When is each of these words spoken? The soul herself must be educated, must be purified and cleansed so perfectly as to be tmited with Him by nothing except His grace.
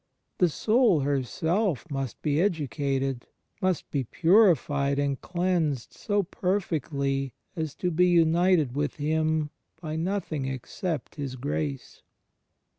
The 0.39 0.49
soul 0.49 1.01
herself 1.01 1.85
must 1.91 2.23
be 2.23 2.41
educated, 2.41 3.27
must 3.61 3.91
be 3.91 4.03
purified 4.05 4.97
and 4.97 5.21
cleansed 5.21 5.93
so 5.93 6.23
perfectly 6.23 7.35
as 7.55 7.75
to 7.75 7.91
be 7.91 8.15
tmited 8.15 8.71
with 8.71 8.95
Him 8.95 9.51
by 9.79 9.95
nothing 9.97 10.45
except 10.45 11.17
His 11.17 11.35
grace. 11.35 12.01